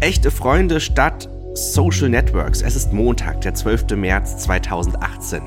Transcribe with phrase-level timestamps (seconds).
[0.00, 2.62] Echte Freunde statt Social Networks.
[2.62, 3.96] Es ist Montag, der 12.
[3.96, 5.42] März 2018.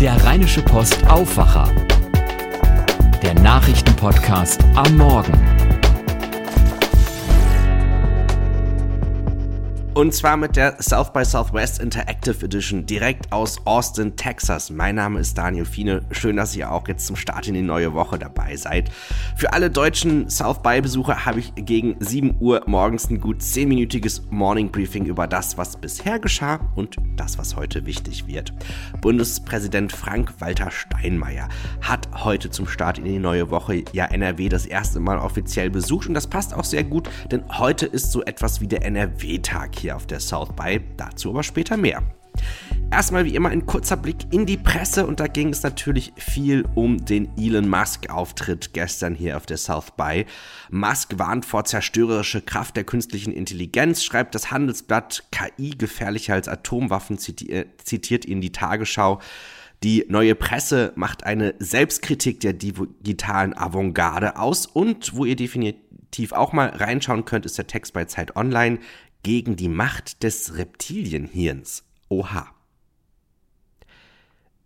[0.00, 1.68] Der Rheinische Post Aufwacher.
[3.20, 5.61] Der Nachrichtenpodcast am Morgen.
[9.94, 14.70] Und zwar mit der South by Southwest Interactive Edition direkt aus Austin, Texas.
[14.70, 16.00] Mein Name ist Daniel Fiene.
[16.12, 18.90] Schön, dass ihr auch jetzt zum Start in die neue Woche dabei seid.
[19.36, 24.22] Für alle deutschen South by Besucher habe ich gegen 7 Uhr morgens ein gut 10-minütiges
[24.30, 28.54] Morning Briefing über das, was bisher geschah und das, was heute wichtig wird.
[29.02, 31.50] Bundespräsident Frank-Walter Steinmeier
[31.82, 36.08] hat heute zum Start in die neue Woche ja NRW das erste Mal offiziell besucht
[36.08, 39.96] und das passt auch sehr gut, denn heute ist so etwas wie der NRW-Tag hier
[39.96, 42.02] auf der South by, dazu aber später mehr.
[42.90, 46.66] Erstmal wie immer ein kurzer Blick in die Presse und da ging es natürlich viel
[46.74, 50.26] um den Elon Musk-Auftritt gestern hier auf der South by.
[50.70, 57.16] Musk warnt vor zerstörerische Kraft der künstlichen Intelligenz, schreibt das Handelsblatt KI gefährlicher als Atomwaffen,
[57.18, 59.20] zitiert ihn die Tagesschau.
[59.82, 66.52] Die neue Presse macht eine Selbstkritik der digitalen Avantgarde aus und wo ihr definitiv auch
[66.52, 68.78] mal reinschauen könnt, ist der Text bei Zeit Online
[69.22, 71.84] gegen die Macht des Reptilienhirns.
[72.08, 72.48] Oha.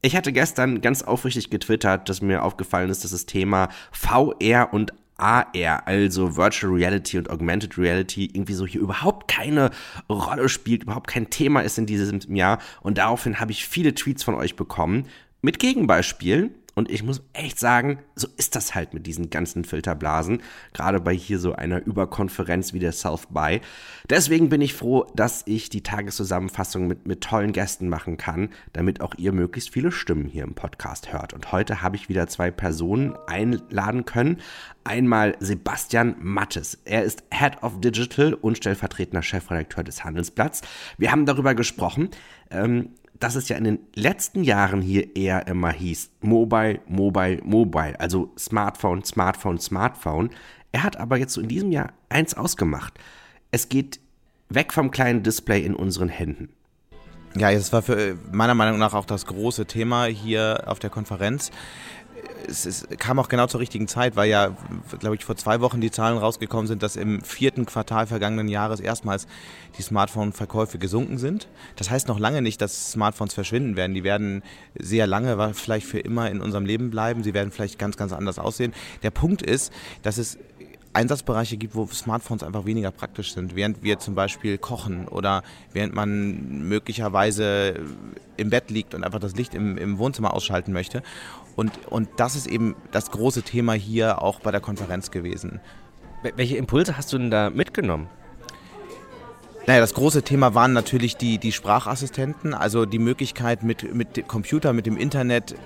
[0.02, 4.92] Ich hatte gestern ganz aufrichtig getwittert, dass mir aufgefallen ist, dass das Thema VR und
[5.16, 9.70] AR, also Virtual Reality und Augmented Reality, irgendwie so hier überhaupt keine
[10.08, 12.58] Rolle spielt, überhaupt kein Thema ist in diesem Jahr.
[12.82, 15.08] Und daraufhin habe ich viele Tweets von euch bekommen
[15.40, 20.42] mit Gegenbeispielen und ich muss echt sagen, so ist das halt mit diesen ganzen Filterblasen,
[20.74, 23.62] gerade bei hier so einer Überkonferenz wie der South by.
[24.10, 29.00] Deswegen bin ich froh, dass ich die Tageszusammenfassung mit, mit tollen Gästen machen kann, damit
[29.00, 31.32] auch ihr möglichst viele Stimmen hier im Podcast hört.
[31.32, 34.42] Und heute habe ich wieder zwei Personen einladen können.
[34.84, 36.78] Einmal Sebastian Mattes.
[36.84, 40.60] Er ist Head of Digital und stellvertretender Chefredakteur des Handelsblatts.
[40.98, 42.10] Wir haben darüber gesprochen,
[42.50, 47.98] ähm, dass es ja in den letzten Jahren hier eher immer hieß, Mobile, Mobile, Mobile,
[47.98, 50.30] also Smartphone, Smartphone, Smartphone.
[50.72, 52.94] Er hat aber jetzt so in diesem Jahr eins ausgemacht.
[53.50, 54.00] Es geht
[54.48, 56.50] weg vom kleinen Display in unseren Händen.
[57.36, 61.50] Ja, das war für meiner Meinung nach auch das große Thema hier auf der Konferenz
[62.46, 64.56] es, es, kam auch genau zur richtigen Zeit, weil ja,
[64.98, 68.80] glaube ich, vor zwei Wochen die Zahlen rausgekommen sind, dass im vierten Quartal vergangenen Jahres
[68.80, 69.26] erstmals
[69.78, 71.48] die Smartphone-Verkäufe gesunken sind.
[71.76, 73.94] Das heißt noch lange nicht, dass Smartphones verschwinden werden.
[73.94, 74.42] Die werden
[74.78, 77.22] sehr lange, vielleicht für immer in unserem Leben bleiben.
[77.22, 78.72] Sie werden vielleicht ganz, ganz anders aussehen.
[79.02, 80.38] Der Punkt ist, dass es
[80.96, 85.42] Einsatzbereiche gibt, wo Smartphones einfach weniger praktisch sind, während wir zum Beispiel kochen oder
[85.74, 87.74] während man möglicherweise
[88.38, 91.02] im Bett liegt und einfach das Licht im, im Wohnzimmer ausschalten möchte.
[91.56, 95.60] Und, und das ist eben das große Thema hier auch bei der Konferenz gewesen.
[96.36, 98.08] Welche Impulse hast du denn da mitgenommen?
[99.66, 104.28] Naja, das große Thema waren natürlich die, die Sprachassistenten, also die Möglichkeit mit, mit dem
[104.28, 105.56] Computer, mit dem Internet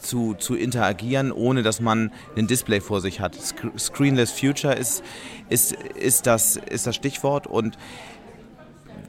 [0.00, 3.36] zu, zu interagieren, ohne dass man ein Display vor sich hat.
[3.78, 5.02] Screenless Future ist,
[5.50, 7.76] ist, ist, das, ist das Stichwort und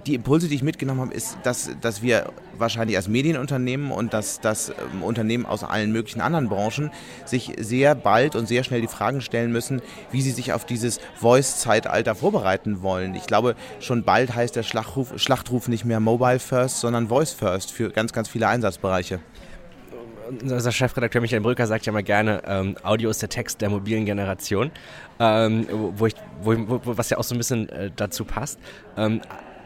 [0.06, 4.40] die Impulse, die ich mitgenommen habe, ist, dass, dass wir wahrscheinlich als Medienunternehmen und dass
[4.40, 6.92] das ähm, Unternehmen aus allen möglichen anderen Branchen
[7.26, 9.82] sich sehr bald und sehr schnell die Fragen stellen müssen,
[10.12, 13.16] wie sie sich auf dieses Voice-Zeitalter vorbereiten wollen.
[13.16, 17.72] Ich glaube, schon bald heißt der Schlachtruf, Schlachtruf nicht mehr Mobile First, sondern Voice First
[17.72, 19.20] für ganz, ganz viele Einsatzbereiche
[20.42, 24.06] unser Chefredakteur Michael Brücker sagt ja mal gerne, ähm, Audio ist der Text der mobilen
[24.06, 24.72] Generation,
[25.20, 28.60] ähm, wo ich, wo, wo, was ja auch so ein bisschen äh, dazu passt.
[28.98, 29.22] Ähm,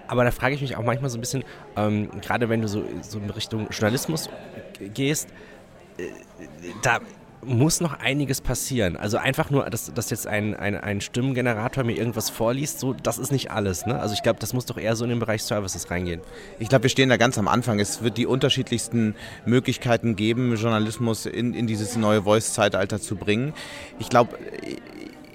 [0.07, 1.43] aber da frage ich mich auch manchmal so ein bisschen,
[1.75, 4.29] ähm, gerade wenn du so, so in Richtung Journalismus
[4.93, 5.29] gehst,
[5.97, 6.03] äh,
[6.81, 6.99] da
[7.45, 8.97] muss noch einiges passieren.
[8.97, 13.17] Also einfach nur, dass, dass jetzt ein, ein, ein Stimmengenerator mir irgendwas vorliest, so, das
[13.17, 13.85] ist nicht alles.
[13.85, 13.99] Ne?
[13.99, 16.21] Also ich glaube, das muss doch eher so in den Bereich Services reingehen.
[16.59, 17.79] Ich glaube, wir stehen da ganz am Anfang.
[17.79, 23.53] Es wird die unterschiedlichsten Möglichkeiten geben, Journalismus in, in dieses neue Voice-Zeitalter zu bringen.
[23.99, 24.37] Ich glaube,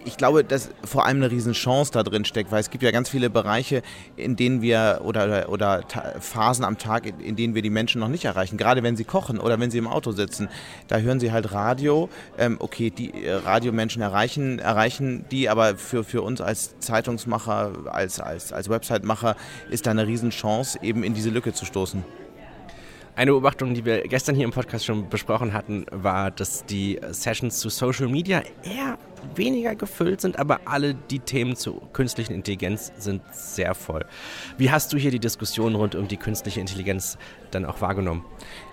[0.05, 3.08] ich glaube, dass vor allem eine Riesenchance da drin steckt, weil es gibt ja ganz
[3.08, 3.82] viele Bereiche,
[4.17, 5.82] in denen wir oder, oder,
[6.20, 8.56] Phasen am Tag, in, in, denen wir die Menschen noch nicht erreichen.
[8.56, 10.49] Gerade wenn sie kochen oder wenn sie im Auto sitzen.
[10.88, 12.08] Da hören sie halt Radio.
[12.38, 18.20] Ähm, okay, die äh, Radiomenschen erreichen, erreichen die, aber für, für uns als Zeitungsmacher, als,
[18.20, 19.37] als, als Website-Macher
[19.70, 22.05] ist da eine Riesenchance, eben in diese Lücke zu stoßen.
[23.17, 27.58] Eine Beobachtung, die wir gestern hier im Podcast schon besprochen hatten, war, dass die Sessions
[27.58, 28.96] zu Social Media eher
[29.34, 34.05] weniger gefüllt sind, aber alle die Themen zur künstlichen Intelligenz sind sehr voll.
[34.58, 37.19] Wie hast du hier die Diskussion rund um die künstliche Intelligenz
[37.50, 38.25] dann auch wahrgenommen?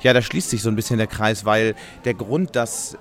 [0.02, 2.98] Ja, da schließt sich so ein bisschen der Kreis, weil der Grund, dass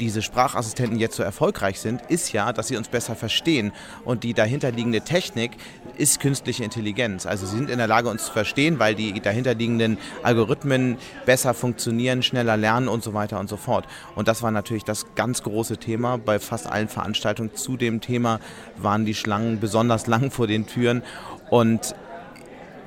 [0.00, 3.70] diese Sprachassistenten jetzt so erfolgreich sind, ist ja, dass sie uns besser verstehen.
[4.04, 5.52] Und die dahinterliegende Technik
[5.96, 7.26] ist künstliche Intelligenz.
[7.26, 12.24] Also sie sind in der Lage, uns zu verstehen, weil die dahinterliegenden Algorithmen besser funktionieren,
[12.24, 13.86] schneller lernen und so weiter und so fort.
[14.16, 16.18] Und das war natürlich das ganz große Thema.
[16.18, 18.40] Bei fast allen Veranstaltungen zu dem Thema
[18.76, 21.02] waren die Schlangen besonders lang vor den Türen.
[21.50, 21.94] Und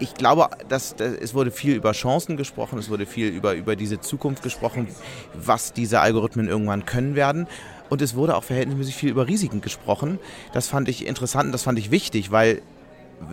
[0.03, 3.77] ich glaube, dass, dass, es wurde viel über Chancen gesprochen, es wurde viel über, über
[3.77, 4.87] diese Zukunft gesprochen,
[5.33, 7.47] was diese Algorithmen irgendwann können werden.
[7.89, 10.19] Und es wurde auch verhältnismäßig viel über Risiken gesprochen.
[10.51, 12.61] Das fand ich interessant und das fand ich wichtig, weil,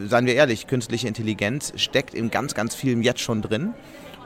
[0.07, 3.75] seien wir ehrlich, künstliche Intelligenz steckt in ganz, ganz vielem jetzt schon drin.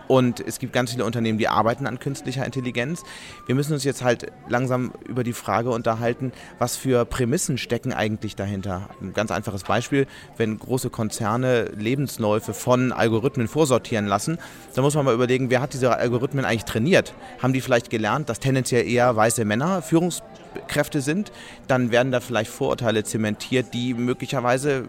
[0.08, 3.02] Und es gibt ganz viele Unternehmen, die arbeiten an künstlicher Intelligenz.
[3.46, 8.36] Wir müssen uns jetzt halt langsam über die Frage unterhalten, was für Prämissen stecken eigentlich
[8.36, 8.88] dahinter.
[9.00, 10.06] Ein ganz einfaches Beispiel,
[10.36, 14.38] wenn große Konzerne Lebensläufe von Algorithmen vorsortieren lassen,
[14.74, 17.14] dann muss man mal überlegen, wer hat diese Algorithmen eigentlich trainiert?
[17.42, 21.32] Haben die vielleicht gelernt, dass tendenziell eher weiße Männer Führungskräfte sind?
[21.66, 24.84] Dann werden da vielleicht Vorurteile zementiert, die möglicherweise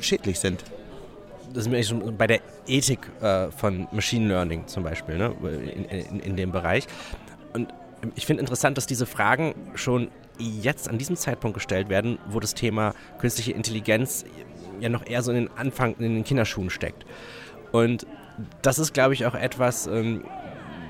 [0.00, 0.64] schädlich sind
[1.54, 5.34] das ist schon bei der Ethik äh, von Machine Learning zum Beispiel, ne?
[5.42, 6.86] in, in, in dem Bereich.
[7.52, 7.72] Und
[8.16, 10.08] ich finde interessant, dass diese Fragen schon
[10.38, 14.24] jetzt an diesem Zeitpunkt gestellt werden, wo das Thema künstliche Intelligenz
[14.80, 17.06] ja noch eher so in den Anfang, in den Kinderschuhen steckt.
[17.72, 18.06] Und
[18.62, 20.24] das ist, glaube ich, auch etwas, ähm,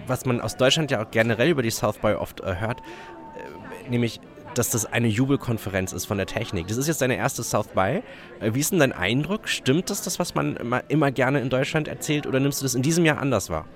[0.07, 3.91] was man aus Deutschland ja auch generell über die South by oft äh, hört, äh,
[3.91, 4.21] nämlich
[4.59, 6.69] dass das eine Jubelkonferenz ist von der Technik.
[6.69, 8.03] Das ist jetzt deine erste South by.
[8.41, 9.49] Äh, wie ist denn dein Eindruck?
[9.49, 12.75] Stimmt das, das was man immer, immer gerne in Deutschland erzählt, oder nimmst du das
[12.75, 13.67] in diesem Jahr anders wahr?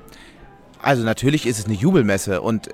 [0.80, 2.72] Also natürlich ist es eine Jubelmesse und äh,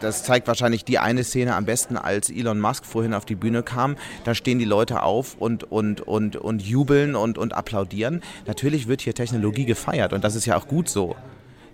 [0.00, 3.62] das zeigt wahrscheinlich die eine Szene am besten, als Elon Musk vorhin auf die Bühne
[3.62, 3.96] kam.
[4.24, 8.22] Da stehen die Leute auf und, und, und, und jubeln und, und applaudieren.
[8.46, 11.16] Natürlich wird hier Technologie gefeiert und das ist ja auch gut so.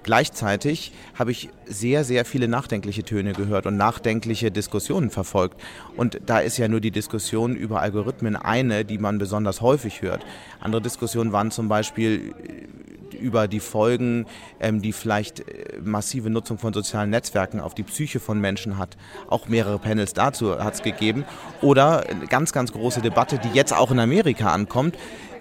[0.02, 5.60] Gleichzeitig habe ich sehr, sehr viele nachdenkliche Töne gehört und nachdenkliche Diskussionen verfolgt.
[5.96, 10.24] Und da ist ja nur die Diskussion über Algorithmen eine, die man besonders häufig hört.
[10.60, 12.34] Andere Diskussionen waren zum Beispiel
[13.12, 14.26] äh, über die Folgen,
[14.58, 18.96] ähm, die vielleicht äh, massive Nutzung von sozialen Netzwerken auf die Psyche von Menschen hat.
[19.28, 21.24] Auch mehrere Panels dazu hat es gegeben.
[21.60, 24.96] Oder eine ganz, ganz große Debatte, die jetzt auch in Amerika ankommt.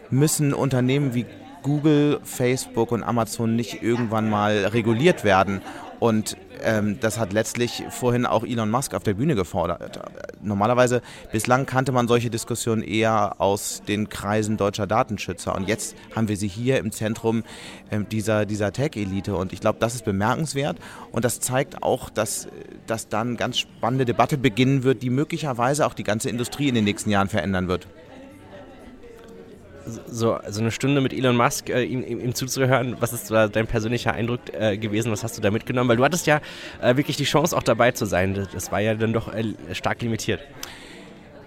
[0.09, 1.25] Müssen Unternehmen wie
[1.63, 5.61] Google, Facebook und Amazon nicht irgendwann mal reguliert werden.
[6.00, 10.00] Und ähm, das hat letztlich vorhin auch Elon Musk auf der Bühne gefordert.
[10.41, 11.01] Normalerweise,
[11.31, 15.56] bislang kannte man solche Diskussionen eher aus den Kreisen deutscher Datenschützer.
[15.56, 17.44] Und jetzt haben wir sie hier im Zentrum
[17.89, 19.35] äh, dieser, dieser Tech-Elite.
[19.35, 20.77] Und ich glaube, das ist bemerkenswert.
[21.11, 22.47] Und das zeigt auch, dass,
[22.88, 26.85] dass dann ganz spannende Debatte beginnen wird, die möglicherweise auch die ganze Industrie in den
[26.85, 27.88] nächsten Jahren verändern wird
[29.85, 32.97] so, so eine Stunde mit Elon Musk äh, ihm, ihm, ihm, zuzuhören.
[32.99, 35.11] Was ist dein persönlicher Eindruck äh, gewesen?
[35.11, 35.89] Was hast du da mitgenommen?
[35.89, 36.41] Weil du hattest ja
[36.81, 38.47] äh, wirklich die Chance auch dabei zu sein.
[38.53, 40.41] Das war ja dann doch äh, stark limitiert.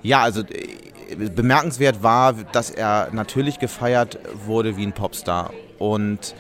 [0.03, 5.53] Ja, also äh, bemerkenswert war, dass er natürlich gefeiert wurde wie ein Popstar.
[5.79, 6.35] Und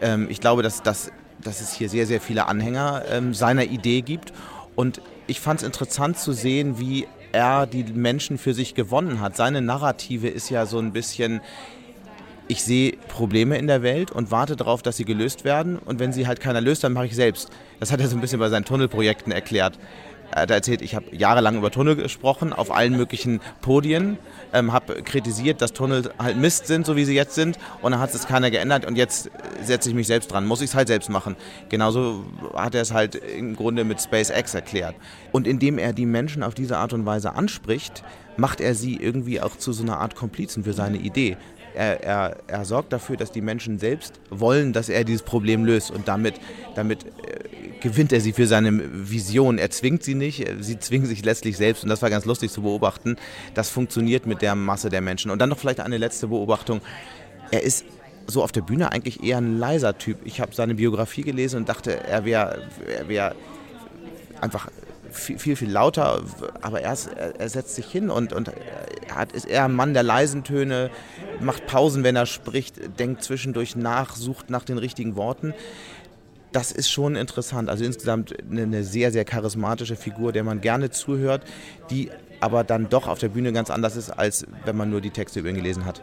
[0.00, 1.10] ähm, ich glaube, dass, dass,
[1.42, 4.32] dass es hier sehr, sehr viele Anhänger ähm, seiner Idee gibt.
[4.76, 9.36] Und ich fand es interessant zu sehen, wie er die Menschen für sich gewonnen hat.
[9.36, 11.40] Seine Narrative ist ja so ein bisschen,
[12.48, 15.78] ich sehe Probleme in der Welt und warte darauf, dass sie gelöst werden.
[15.78, 17.50] Und wenn sie halt keiner löst, dann mache ich selbst.
[17.78, 19.78] Das hat er so ein bisschen bei seinen Tunnelprojekten erklärt.
[20.32, 24.18] Er hat erzählt, ich habe jahrelang über Tunnel gesprochen, auf allen möglichen Podien,
[24.52, 28.00] ähm, habe kritisiert, dass Tunnel halt Mist sind, so wie sie jetzt sind, und dann
[28.00, 29.30] hat es keiner geändert und jetzt
[29.62, 31.36] setze ich mich selbst dran, muss ich es halt selbst machen.
[31.68, 34.94] Genauso hat er es halt im Grunde mit SpaceX erklärt.
[35.32, 38.02] Und indem er die Menschen auf diese Art und Weise anspricht,
[38.36, 41.36] macht er sie irgendwie auch zu so einer Art Komplizen für seine Idee.
[41.74, 45.90] Er, er, er, sorgt dafür, dass die Menschen selbst wollen, dass er dieses Problem löst
[45.90, 46.34] und damit,
[46.74, 47.10] damit äh,
[47.80, 48.72] gewinnt er sie für seine
[49.08, 49.58] Vision.
[49.58, 52.62] Er zwingt sie nicht, sie zwingen sich letztlich selbst und das war ganz lustig zu
[52.62, 53.16] beobachten.
[53.54, 55.30] Das funktioniert mit der Masse der Menschen.
[55.30, 56.80] Und dann noch vielleicht eine letzte Beobachtung.
[57.50, 57.84] Er ist
[58.26, 60.18] so auf der Bühne eigentlich eher ein leiser Typ.
[60.24, 62.62] Ich habe seine Biografie gelesen und dachte, er wäre
[63.06, 63.34] wär
[64.40, 64.68] einfach
[65.10, 66.22] viel, viel, viel, lauter,
[66.60, 68.48] aber er, ist, er, setzt sich hin und, und
[69.08, 70.90] er hat, ist eher ein Mann der leisen Töne,
[71.40, 75.54] macht Pausen, wenn er spricht, denkt zwischendurch nach, sucht nach den richtigen Worten
[76.52, 77.68] das ist schon interessant.
[77.68, 81.44] Also insgesamt eine sehr, sehr charismatische Figur, der man gerne zuhört,
[81.90, 85.10] die aber dann doch auf der Bühne ganz anders ist, als wenn man nur die
[85.10, 86.02] Texte über ihn gelesen hat.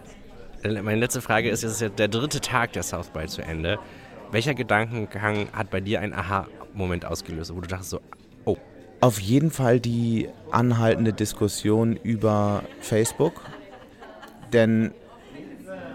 [0.64, 3.80] Meine letzte Frage ist, es ist ja der dritte Tag der South by zu Ende.
[4.32, 8.02] Welcher Gedankengang hat bei dir einen Aha-Moment ausgelöst, wo du dachtest so.
[9.00, 13.44] Auf jeden Fall die anhaltende Diskussion über Facebook.
[14.54, 14.92] Denn,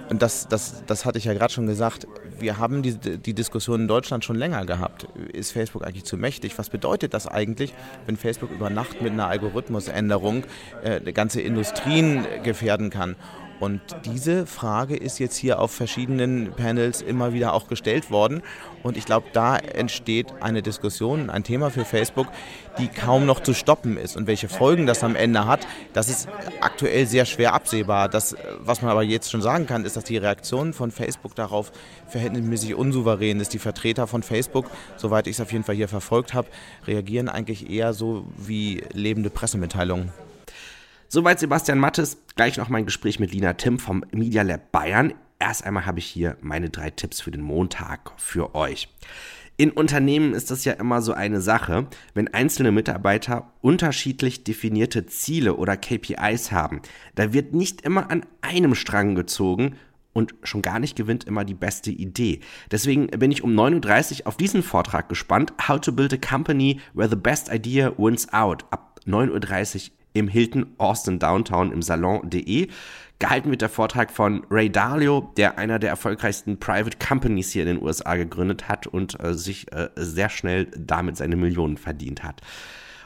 [0.09, 2.07] und das, das, das hatte ich ja gerade schon gesagt,
[2.39, 5.09] wir haben die, die Diskussion in Deutschland schon länger gehabt.
[5.33, 6.57] Ist Facebook eigentlich zu mächtig?
[6.59, 7.75] Was bedeutet das eigentlich,
[8.07, 10.45] wenn Facebook über Nacht mit einer Algorithmusänderung
[10.85, 13.17] äh, ganze Industrien gefährden kann?
[13.63, 18.43] Und diese Frage ist jetzt hier auf verschiedenen Panels immer wieder auch gestellt worden.
[18.83, 22.27] Und ich glaube, da entsteht eine Diskussion, ein Thema für Facebook,
[22.79, 24.17] die kaum noch zu stoppen ist.
[24.17, 26.29] Und welche Folgen das am Ende hat, das ist
[26.61, 28.09] aktuell sehr schwer absehbar.
[28.09, 31.71] Das, was man aber jetzt schon sagen kann, ist, dass die Reaktion von Facebook darauf
[32.09, 33.53] verhältnismäßig unsouverän ist.
[33.55, 36.49] Die Vertreter von Facebook, soweit ich es auf jeden Fall hier verfolgt habe,
[36.89, 40.11] reagieren eigentlich eher so wie lebende Pressemitteilungen.
[41.15, 42.17] Soweit Sebastian Mattes.
[42.37, 45.13] Gleich noch mein Gespräch mit Lina Tim vom Media Lab Bayern.
[45.39, 48.89] Erst einmal habe ich hier meine drei Tipps für den Montag für euch.
[49.59, 55.57] In Unternehmen ist das ja immer so eine Sache, wenn einzelne Mitarbeiter unterschiedlich definierte Ziele
[55.57, 56.81] oder KPIs haben.
[57.15, 59.77] Da wird nicht immer an einem Strang gezogen
[60.15, 62.41] und schon gar nicht gewinnt immer die beste Idee.
[62.71, 65.53] Deswegen bin ich um 9.30 Uhr auf diesen Vortrag gespannt.
[65.69, 68.65] How to build a company where the best idea wins out.
[68.71, 72.69] Ab 9.30 Uhr im Hilton Austin Downtown im Salon.de.
[73.19, 77.77] Gehalten wird der Vortrag von Ray Dalio, der einer der erfolgreichsten Private Companies hier in
[77.77, 82.41] den USA gegründet hat und äh, sich äh, sehr schnell damit seine Millionen verdient hat.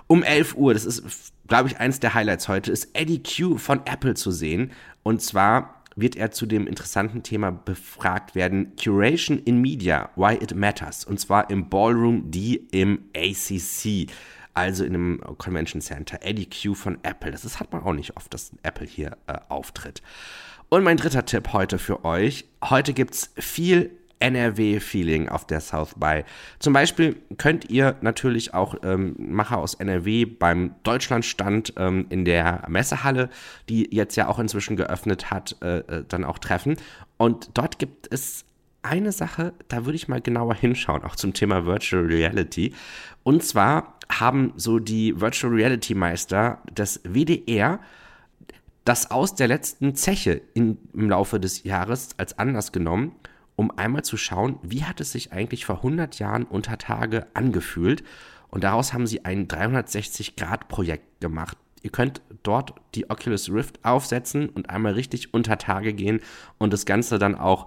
[0.06, 3.82] Um 11 Uhr, das ist, glaube ich, eins der Highlights heute, ist Eddie Q von
[3.84, 4.72] Apple zu sehen.
[5.02, 10.54] Und zwar wird er zu dem interessanten Thema befragt werden, Curation in Media, Why It
[10.54, 11.04] Matters.
[11.04, 14.08] Und zwar im Ballroom D im ACC
[14.56, 16.18] also in einem Convention Center.
[16.22, 17.30] Eddie Q von Apple.
[17.30, 20.02] Das ist, hat man auch nicht oft, dass Apple hier äh, auftritt.
[20.68, 22.46] Und mein dritter Tipp heute für euch.
[22.64, 26.24] Heute gibt es viel NRW-Feeling auf der South by.
[26.58, 32.64] Zum Beispiel könnt ihr natürlich auch ähm, Macher aus NRW beim Deutschlandstand ähm, in der
[32.68, 33.28] Messehalle,
[33.68, 36.76] die jetzt ja auch inzwischen geöffnet hat, äh, äh dann auch treffen.
[37.18, 38.46] Und dort gibt es
[38.86, 42.74] eine Sache, da würde ich mal genauer hinschauen, auch zum Thema Virtual Reality.
[43.22, 47.80] Und zwar haben so die Virtual Reality Meister des WDR
[48.84, 53.16] das aus der letzten Zeche in, im Laufe des Jahres als Anlass genommen,
[53.56, 58.04] um einmal zu schauen, wie hat es sich eigentlich vor 100 Jahren unter Tage angefühlt.
[58.48, 61.58] Und daraus haben sie ein 360-Grad-Projekt gemacht.
[61.82, 66.20] Ihr könnt dort die Oculus Rift aufsetzen und einmal richtig unter Tage gehen
[66.58, 67.66] und das Ganze dann auch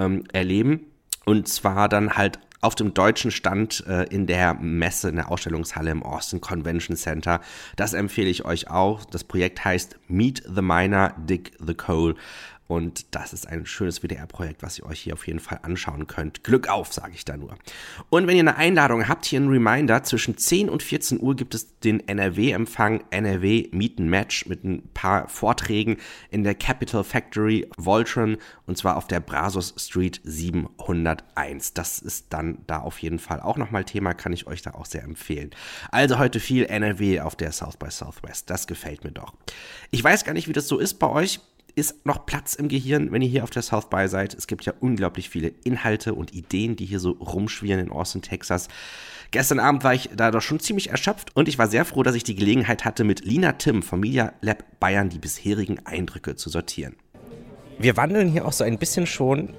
[0.00, 0.86] ähm, erleben.
[1.24, 5.90] Und zwar dann halt auf dem deutschen Stand äh, in der Messe, in der Ausstellungshalle
[5.90, 7.40] im Austin Convention Center.
[7.76, 9.04] Das empfehle ich euch auch.
[9.04, 12.14] Das Projekt heißt Meet the Miner, Dig the Coal.
[12.70, 16.44] Und das ist ein schönes WDR-Projekt, was ihr euch hier auf jeden Fall anschauen könnt.
[16.44, 17.56] Glück auf, sage ich da nur.
[18.10, 21.56] Und wenn ihr eine Einladung habt, hier ein Reminder, zwischen 10 und 14 Uhr gibt
[21.56, 25.96] es den NRW-Empfang NRW Meet Match mit ein paar Vorträgen
[26.30, 28.36] in der Capital Factory Voltron
[28.66, 31.74] und zwar auf der Brazos Street 701.
[31.74, 34.86] Das ist dann da auf jeden Fall auch nochmal Thema, kann ich euch da auch
[34.86, 35.50] sehr empfehlen.
[35.90, 38.48] Also heute viel NRW auf der South by Southwest.
[38.48, 39.34] Das gefällt mir doch.
[39.90, 41.40] Ich weiß gar nicht, wie das so ist bei euch
[41.80, 44.34] ist noch Platz im Gehirn, wenn ihr hier auf der South by seid.
[44.34, 48.68] Es gibt ja unglaublich viele Inhalte und Ideen, die hier so rumschwirren in Austin, Texas.
[49.30, 52.14] Gestern Abend war ich da doch schon ziemlich erschöpft und ich war sehr froh, dass
[52.14, 56.50] ich die Gelegenheit hatte, mit Lina Tim vom Media Lab Bayern die bisherigen Eindrücke zu
[56.50, 56.96] sortieren.
[57.78, 59.54] Wir wandeln hier auch so ein bisschen schon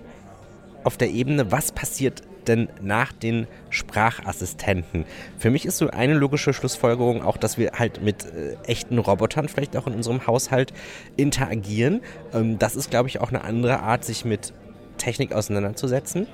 [0.83, 5.05] auf der Ebene, was passiert denn nach den Sprachassistenten?
[5.37, 9.47] Für mich ist so eine logische Schlussfolgerung auch, dass wir halt mit äh, echten Robotern
[9.47, 10.73] vielleicht auch in unserem Haushalt
[11.17, 12.01] interagieren.
[12.33, 14.53] Ähm, das ist, glaube ich, auch eine andere Art, sich mit
[14.97, 16.27] Technik auseinanderzusetzen.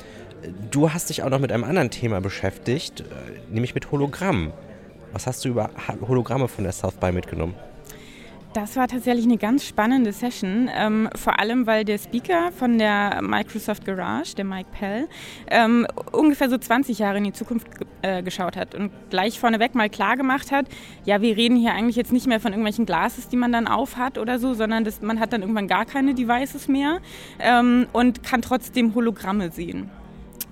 [0.72, 3.04] Du hast dich auch noch mit einem anderen Thema beschäftigt, äh,
[3.50, 4.52] nämlich mit Hologrammen.
[5.14, 5.70] Was hast du über
[6.08, 7.56] Hologramme von der South by mitgenommen?
[8.54, 13.20] Das war tatsächlich eine ganz spannende Session, ähm, vor allem weil der Speaker von der
[13.22, 15.08] Microsoft Garage, der Mike Pell,
[15.52, 17.68] ähm, ungefähr so 20 Jahre in die Zukunft
[18.02, 20.66] äh, geschaut hat und gleich vorneweg mal klar gemacht hat,
[21.06, 24.18] ja, wir reden hier eigentlich jetzt nicht mehr von irgendwelchen Glases, die man dann aufhat
[24.18, 27.00] oder so, sondern das, man hat dann irgendwann gar keine Devices mehr
[27.40, 29.92] ähm, und kann trotzdem Hologramme sehen.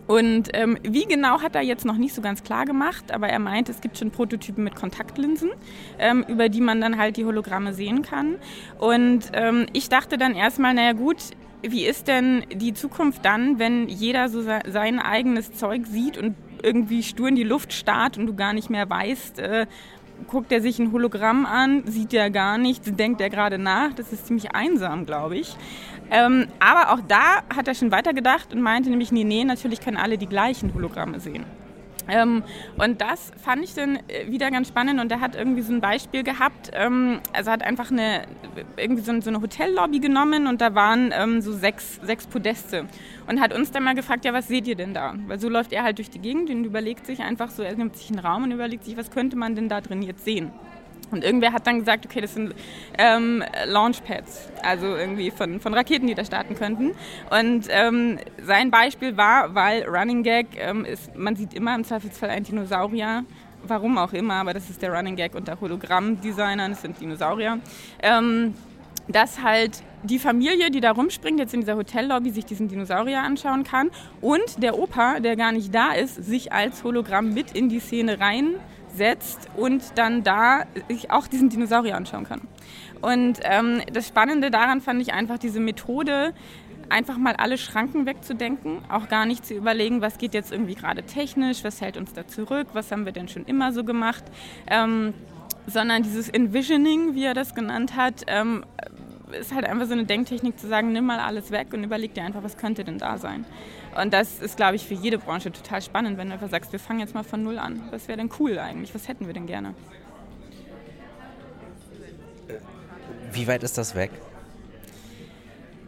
[0.07, 3.39] Und ähm, wie genau hat er jetzt noch nicht so ganz klar gemacht, aber er
[3.39, 5.49] meint, es gibt schon Prototypen mit Kontaktlinsen,
[5.97, 8.35] ähm, über die man dann halt die Hologramme sehen kann.
[8.77, 11.17] Und ähm, ich dachte dann erstmal, naja gut,
[11.61, 17.01] wie ist denn die Zukunft dann, wenn jeder so sein eigenes Zeug sieht und irgendwie
[17.03, 19.65] stur in die Luft starrt und du gar nicht mehr weißt, äh,
[20.27, 23.93] guckt er sich ein Hologramm an, sieht er gar nichts, denkt er gerade nach.
[23.93, 25.55] Das ist ziemlich einsam, glaube ich.
[26.11, 29.97] Ähm, aber auch da hat er schon weitergedacht und meinte nämlich, nee, nee, natürlich können
[29.97, 31.45] alle die gleichen Hologramme sehen.
[32.07, 32.43] Ähm,
[32.77, 35.81] und das fand ich dann äh, wieder ganz spannend und er hat irgendwie so ein
[35.81, 36.71] Beispiel gehabt.
[36.73, 38.23] Ähm, also hat einfach eine,
[38.77, 42.85] irgendwie so, so eine Hotellobby genommen und da waren ähm, so sechs, sechs Podeste
[43.27, 45.15] und hat uns dann mal gefragt, ja, was seht ihr denn da?
[45.27, 47.95] Weil so läuft er halt durch die Gegend und überlegt sich einfach so, er nimmt
[47.95, 50.51] sich einen Raum und überlegt sich, was könnte man denn da drin jetzt sehen?
[51.11, 52.53] Und irgendwer hat dann gesagt, okay, das sind
[52.97, 56.91] ähm, Launchpads, also irgendwie von, von Raketen, die da starten könnten.
[57.29, 62.29] Und ähm, sein Beispiel war, weil Running Gag ähm, ist, man sieht immer im Zweifelsfall
[62.29, 63.23] ein Dinosaurier,
[63.67, 67.59] warum auch immer, aber das ist der Running Gag unter Hologramm-Designern, das sind Dinosaurier.
[68.01, 68.53] Ähm,
[69.07, 73.63] dass halt die Familie, die da rumspringt, jetzt in dieser Hotellobby sich diesen Dinosaurier anschauen
[73.63, 77.79] kann und der Opa, der gar nicht da ist, sich als Hologramm mit in die
[77.79, 78.55] Szene rein
[78.95, 82.41] setzt und dann da sich auch diesen Dinosaurier anschauen kann.
[83.01, 86.33] Und ähm, das Spannende daran fand ich einfach diese Methode,
[86.89, 91.03] einfach mal alle Schranken wegzudenken, auch gar nicht zu überlegen, was geht jetzt irgendwie gerade
[91.03, 94.23] technisch, was hält uns da zurück, was haben wir denn schon immer so gemacht,
[94.67, 95.13] ähm,
[95.67, 98.63] sondern dieses Envisioning, wie er das genannt hat, ähm,
[99.31, 102.23] ist halt einfach so eine Denktechnik zu sagen, nimm mal alles weg und überleg dir
[102.23, 103.45] einfach, was könnte denn da sein.
[104.01, 106.79] Und das ist, glaube ich, für jede Branche total spannend, wenn du einfach sagst, wir
[106.79, 107.81] fangen jetzt mal von Null an.
[107.91, 108.93] Was wäre denn cool eigentlich?
[108.93, 109.73] Was hätten wir denn gerne?
[113.31, 114.11] Wie weit ist das weg?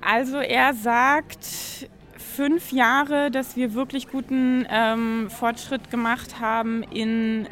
[0.02, 7.48] Also er sagt fünf Jahre, dass wir wirklich guten ähm, Fortschritt gemacht haben in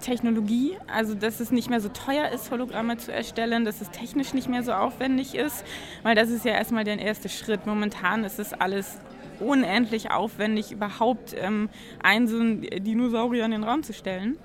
[0.00, 4.34] Technologie, also dass es nicht mehr so teuer ist, Hologramme zu erstellen, dass es technisch
[4.34, 5.64] nicht mehr so aufwendig ist,
[6.02, 7.66] weil das ist ja erstmal der erste Schritt.
[7.66, 8.98] Momentan ist es alles
[9.42, 11.68] unendlich aufwendig, überhaupt ähm,
[12.02, 14.38] einen Dinosaurier in den Raum zu stellen.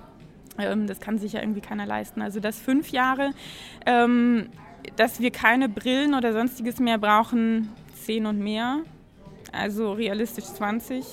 [0.58, 2.22] Ähm, das kann sich ja irgendwie keiner leisten.
[2.22, 3.30] Also das fünf Jahre,
[3.86, 4.48] ähm,
[4.96, 7.68] dass wir keine Brillen oder sonstiges mehr brauchen,
[8.04, 8.80] zehn und mehr.
[9.52, 11.04] Also realistisch 20.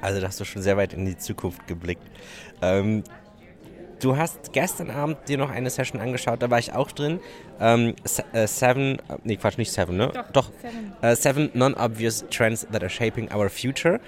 [0.00, 2.02] Also da hast du schon sehr weit in die Zukunft geblickt.
[2.62, 3.04] Ähm,
[4.00, 7.20] du hast gestern Abend dir noch eine Session angeschaut, da war ich auch drin.
[7.60, 7.94] Ähm,
[8.32, 10.10] äh, seven, äh, nee Quatsch, nicht Seven, ne?
[10.12, 10.50] Doch, Doch.
[10.60, 10.92] Seven.
[11.02, 14.00] Äh, seven Non-Obvious Trends that are shaping our future.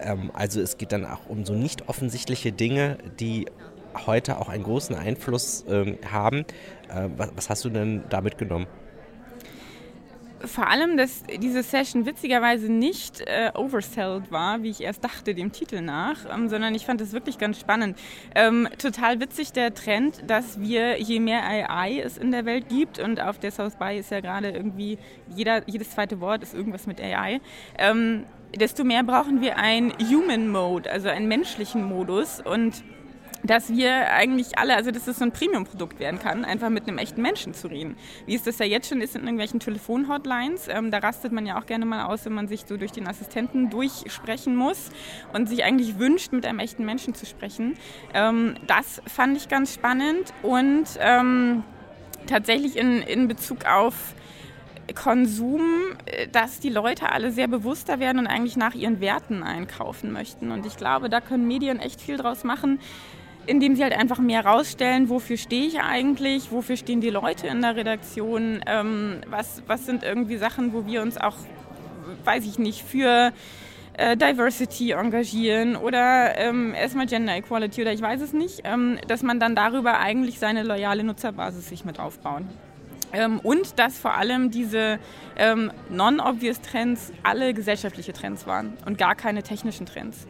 [0.00, 3.46] Ähm, also es geht dann auch um so nicht offensichtliche Dinge, die
[4.06, 6.44] heute auch einen großen Einfluss ähm, haben.
[6.88, 8.66] Äh, was, was hast du denn da mitgenommen?
[10.44, 15.52] Vor allem, dass diese Session witzigerweise nicht äh, oversold war, wie ich erst dachte, dem
[15.52, 17.98] Titel nach, ähm, sondern ich fand es wirklich ganz spannend.
[18.34, 22.98] Ähm, total witzig der Trend, dass wir, je mehr AI es in der Welt gibt,
[22.98, 24.98] und auf der South by ist ja gerade irgendwie,
[25.34, 27.40] jeder, jedes zweite Wort ist irgendwas mit AI,
[27.78, 28.24] ähm,
[28.54, 32.40] desto mehr brauchen wir ein Human Mode, also einen menschlichen Modus.
[32.40, 32.82] Und
[33.42, 36.98] dass wir eigentlich alle, also dass es so ein Premium-Produkt werden kann, einfach mit einem
[36.98, 37.96] echten Menschen zu reden.
[38.26, 40.68] Wie es das ja jetzt schon ist in irgendwelchen Telefon-Hotlines.
[40.68, 43.06] Ähm, da rastet man ja auch gerne mal aus, wenn man sich so durch den
[43.06, 44.90] Assistenten durchsprechen muss
[45.32, 47.76] und sich eigentlich wünscht, mit einem echten Menschen zu sprechen.
[48.14, 51.62] Ähm, das fand ich ganz spannend und ähm,
[52.26, 53.94] tatsächlich in, in Bezug auf
[54.94, 55.62] Konsum,
[56.06, 60.50] äh, dass die Leute alle sehr bewusster werden und eigentlich nach ihren Werten einkaufen möchten.
[60.50, 62.80] Und ich glaube, da können Medien echt viel draus machen,
[63.48, 67.62] indem sie halt einfach mehr rausstellen, wofür stehe ich eigentlich, wofür stehen die Leute in
[67.62, 71.36] der Redaktion, ähm, was, was sind irgendwie Sachen, wo wir uns auch,
[72.24, 73.32] weiß ich nicht, für
[73.94, 79.22] äh, Diversity engagieren oder ähm, erstmal Gender Equality oder ich weiß es nicht, ähm, dass
[79.22, 82.48] man dann darüber eigentlich seine loyale Nutzerbasis sich mit aufbauen.
[83.14, 84.98] Ähm, und dass vor allem diese
[85.36, 90.26] ähm, non-obvious Trends alle gesellschaftliche Trends waren und gar keine technischen Trends.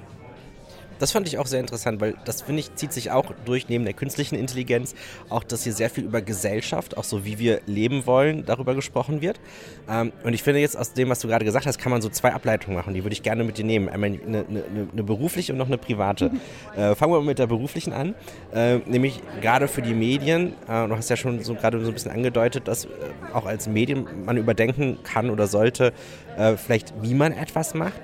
[0.98, 3.84] Das fand ich auch sehr interessant, weil das, finde ich, zieht sich auch durch neben
[3.84, 4.94] der künstlichen Intelligenz,
[5.28, 9.20] auch dass hier sehr viel über Gesellschaft, auch so wie wir leben wollen, darüber gesprochen
[9.20, 9.40] wird.
[9.88, 12.08] Ähm, und ich finde jetzt aus dem, was du gerade gesagt hast, kann man so
[12.08, 13.88] zwei Ableitungen machen, die würde ich gerne mit dir nehmen.
[13.88, 16.30] Einmal eine, eine, eine berufliche und noch eine private.
[16.76, 18.14] äh, fangen wir mal mit der beruflichen an,
[18.52, 21.94] äh, nämlich gerade für die Medien, äh, du hast ja schon so gerade so ein
[21.94, 22.88] bisschen angedeutet, dass äh,
[23.32, 25.92] auch als Medien man überdenken kann oder sollte,
[26.36, 28.00] äh, vielleicht wie man etwas macht.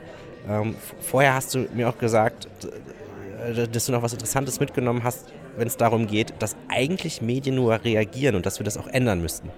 [0.48, 2.48] Ähm, vorher hast du mir auch gesagt,
[3.72, 7.84] dass du noch was Interessantes mitgenommen hast, wenn es darum geht, dass eigentlich Medien nur
[7.84, 9.50] reagieren und dass wir das auch ändern müssten.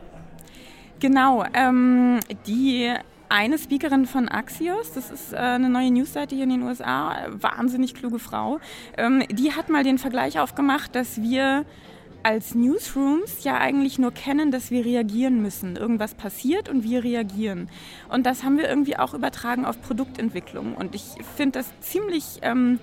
[0.99, 2.93] Genau, ähm, die
[3.29, 7.95] eine Speakerin von Axios, das ist äh, eine neue Newsseite hier in den USA, wahnsinnig
[7.95, 8.61] kluge Frau,
[8.97, 11.65] ähm, die hat mal den Vergleich aufgemacht, dass wir
[12.27, 15.77] als Newsrooms ja eigentlich nur kennen, dass wir reagieren müssen.
[15.77, 17.69] Irgendwas passiert und wir reagieren.
[18.09, 20.75] Und das haben wir irgendwie auch übertragen auf Produktentwicklung.
[20.75, 21.05] Und ich
[21.37, 22.81] finde das ziemlich ähm,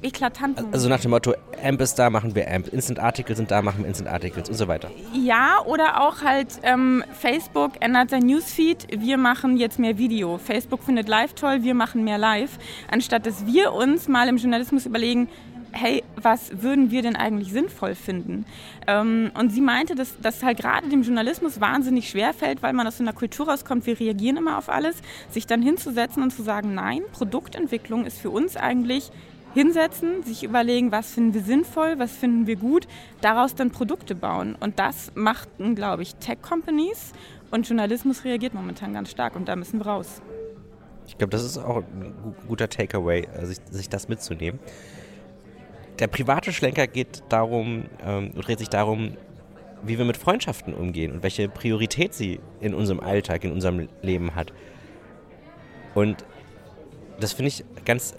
[0.00, 0.64] eklatant.
[0.72, 2.68] Also nach dem Motto, AMP ist da, machen wir AMP.
[2.68, 4.90] Instant Articles sind da, machen wir Instant Articles und so weiter.
[5.12, 10.38] Ja, oder auch halt ähm, Facebook ändert sein Newsfeed, wir machen jetzt mehr Video.
[10.38, 12.58] Facebook findet Live toll, wir machen mehr Live.
[12.90, 15.28] Anstatt dass wir uns mal im Journalismus überlegen,
[15.78, 18.44] hey, was würden wir denn eigentlich sinnvoll finden?
[18.86, 22.86] Ähm, und sie meinte, dass das halt gerade dem Journalismus wahnsinnig schwer fällt, weil man
[22.86, 24.96] aus einer Kultur rauskommt, wir reagieren immer auf alles,
[25.30, 29.10] sich dann hinzusetzen und zu sagen, nein, Produktentwicklung ist für uns eigentlich
[29.54, 32.86] hinsetzen, sich überlegen, was finden wir sinnvoll, was finden wir gut,
[33.20, 34.56] daraus dann Produkte bauen.
[34.58, 37.12] Und das machten, glaube ich, Tech-Companies
[37.50, 40.20] und Journalismus reagiert momentan ganz stark und da müssen wir raus.
[41.06, 42.14] Ich glaube, das ist auch ein
[42.46, 44.60] guter Takeaway, äh, sich, sich das mitzunehmen.
[45.98, 49.16] Der private Schlenker geht darum, ähm, dreht sich darum,
[49.82, 54.34] wie wir mit Freundschaften umgehen und welche Priorität sie in unserem Alltag, in unserem Leben
[54.34, 54.52] hat.
[55.94, 56.24] Und
[57.18, 58.14] das finde ich ganz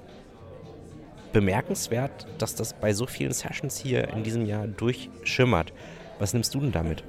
[1.31, 5.73] bemerkenswert, dass das bei so vielen Sessions hier in diesem Jahr durchschimmert.
[6.17, 7.03] Was nimmst du denn damit?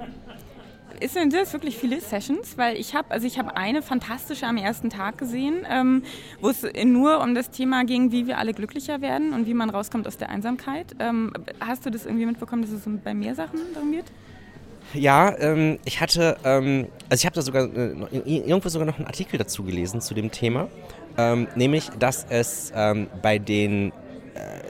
[1.00, 4.56] Es sind jetzt wirklich viele Sessions, weil ich habe, also ich habe eine fantastische am
[4.56, 6.02] ersten Tag gesehen, ähm,
[6.40, 9.70] wo es nur um das Thema ging, wie wir alle glücklicher werden und wie man
[9.70, 10.94] rauskommt aus der Einsamkeit.
[10.98, 14.04] Ähm, hast du das irgendwie mitbekommen, dass es bei mehr Sachen darum geht?
[14.92, 19.06] Ja, ähm, ich hatte, ähm, also ich habe da sogar äh, irgendwo sogar noch einen
[19.06, 20.68] Artikel dazu gelesen zu dem Thema,
[21.16, 23.92] ähm, nämlich, dass es ähm, bei den
[24.34, 24.60] äh,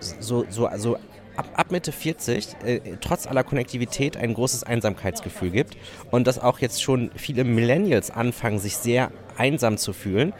[0.00, 0.98] so, so also
[1.42, 5.76] ab, ab Mitte 40 äh, trotz aller Konnektivität ein großes Einsamkeitsgefühl gibt
[6.10, 10.32] und dass auch jetzt schon viele Millennials anfangen, sich sehr einsam zu fühlen,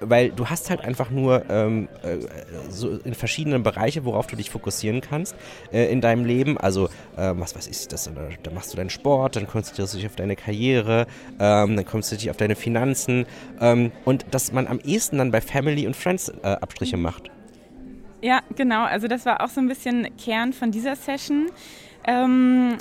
[0.00, 2.16] weil du hast halt einfach nur ähm, äh,
[2.70, 5.34] so in verschiedenen Bereiche, worauf du dich fokussieren kannst
[5.72, 6.58] äh, in deinem Leben.
[6.58, 8.10] Also äh, was weiß ich, das,
[8.42, 11.06] da machst du deinen Sport, dann konzentrierst du dich auf deine Karriere,
[11.38, 13.26] ähm, dann konzentrierst du dich auf deine Finanzen
[13.60, 17.30] ähm, und dass man am ehesten dann bei Family und Friends äh, Abstriche macht.
[18.22, 18.84] Ja, genau.
[18.84, 21.50] Also das war auch so ein bisschen Kern von dieser Session.
[22.04, 22.76] Ähm,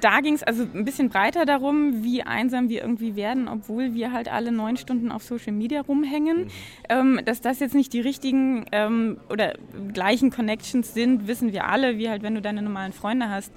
[0.00, 4.12] da ging es also ein bisschen breiter darum, wie einsam wir irgendwie werden, obwohl wir
[4.12, 6.44] halt alle neun Stunden auf Social Media rumhängen.
[6.44, 6.50] Mhm.
[6.88, 9.54] Ähm, dass das jetzt nicht die richtigen ähm, oder
[9.94, 13.52] gleichen Connections sind, wissen wir alle, wie halt, wenn du deine normalen Freunde hast.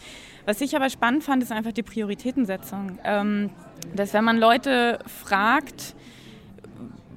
[0.45, 2.99] Was ich aber spannend fand, ist einfach die Prioritätensetzung.
[3.03, 3.49] Ähm,
[3.93, 5.95] dass wenn man Leute fragt,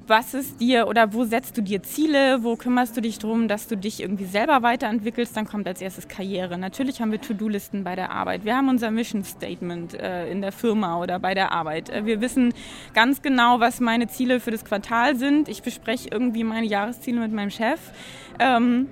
[0.07, 3.69] was ist dir oder wo setzt du dir Ziele, wo kümmerst du dich darum, dass
[3.69, 6.59] du dich irgendwie selber weiterentwickelst, dann kommt als erstes Karriere.
[6.59, 8.45] Natürlich haben wir To-Do-Listen bei der Arbeit.
[8.45, 11.91] Wir haben unser Mission Statement äh, in der Firma oder bei der Arbeit.
[11.91, 12.53] Äh, wir wissen
[12.93, 15.49] ganz genau, was meine Ziele für das Quartal sind.
[15.49, 17.81] Ich bespreche irgendwie meine Jahresziele mit meinem Chef.
[18.39, 18.89] Ähm,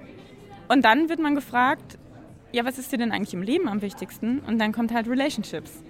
[0.68, 1.98] und dann wird man gefragt,
[2.53, 4.40] ja, was ist dir denn eigentlich im Leben am wichtigsten?
[4.40, 5.83] Und dann kommt halt Relationships.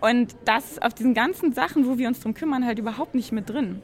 [0.00, 3.50] Und das auf diesen ganzen Sachen, wo wir uns drum kümmern, halt überhaupt nicht mit
[3.50, 3.82] drin.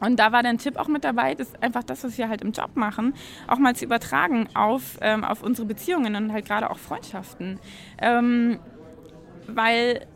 [0.00, 2.52] Und da war der Tipp auch mit dabei, das einfach das, was wir halt im
[2.52, 3.14] Job machen,
[3.46, 7.58] auch mal zu übertragen auf, ähm, auf unsere Beziehungen und halt gerade auch Freundschaften.
[7.98, 8.58] Ähm,
[9.48, 10.06] weil,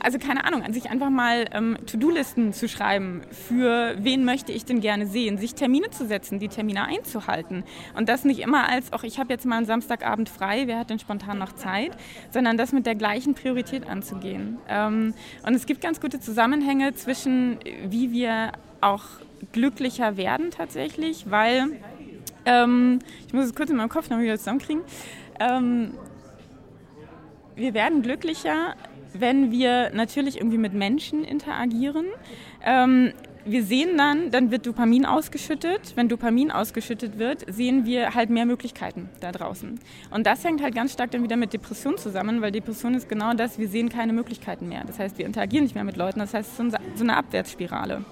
[0.00, 4.64] also keine Ahnung, an sich einfach mal ähm, To-Do-Listen zu schreiben, für wen möchte ich
[4.64, 7.64] denn gerne sehen, sich Termine zu setzen, die Termine einzuhalten.
[7.96, 10.90] Und das nicht immer als, auch ich habe jetzt mal einen Samstagabend frei, wer hat
[10.90, 11.96] denn spontan noch Zeit,
[12.30, 14.58] sondern das mit der gleichen Priorität anzugehen.
[14.68, 15.14] Ähm,
[15.46, 19.04] und es gibt ganz gute Zusammenhänge zwischen, wie wir auch
[19.52, 21.80] glücklicher werden tatsächlich, weil
[22.44, 24.82] ähm, ich muss es kurz in meinem Kopf noch wieder zusammenkriegen.
[25.40, 25.92] Ähm,
[27.54, 28.74] wir werden glücklicher,
[29.14, 32.06] wenn wir natürlich irgendwie mit Menschen interagieren.
[32.64, 33.12] Ähm,
[33.44, 35.92] wir sehen dann, dann wird Dopamin ausgeschüttet.
[35.96, 39.80] Wenn Dopamin ausgeschüttet wird, sehen wir halt mehr Möglichkeiten da draußen.
[40.10, 43.34] Und das hängt halt ganz stark dann wieder mit Depression zusammen, weil Depression ist genau
[43.34, 44.84] das, wir sehen keine Möglichkeiten mehr.
[44.86, 46.20] Das heißt, wir interagieren nicht mehr mit Leuten.
[46.20, 48.04] Das heißt, es ist so eine Abwärtsspirale.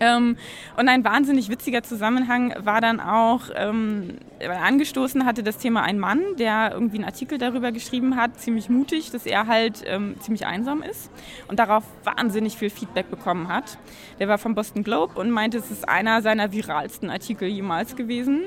[0.00, 0.36] Ähm,
[0.76, 6.20] und ein wahnsinnig witziger Zusammenhang war dann auch, ähm, angestoßen hatte das Thema ein Mann,
[6.38, 10.82] der irgendwie einen Artikel darüber geschrieben hat, ziemlich mutig, dass er halt ähm, ziemlich einsam
[10.82, 11.10] ist
[11.48, 13.78] und darauf wahnsinnig viel Feedback bekommen hat.
[14.18, 18.42] Der war vom Boston Globe und meinte, es ist einer seiner viralsten Artikel jemals gewesen.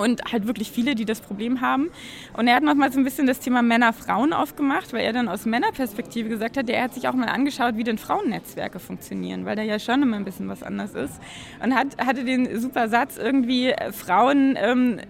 [0.00, 1.90] Und halt wirklich viele, die das Problem haben.
[2.32, 5.44] Und er hat nochmal so ein bisschen das Thema Männer-Frauen aufgemacht, weil er dann aus
[5.44, 9.62] Männerperspektive gesagt hat, er hat sich auch mal angeschaut, wie denn Frauennetzwerke funktionieren, weil da
[9.62, 11.20] ja schon immer ein bisschen was anders ist.
[11.62, 15.00] Und hat, hatte den super Satz irgendwie, äh, Frauen ähm,